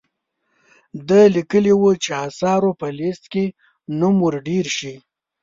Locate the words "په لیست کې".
2.79-3.45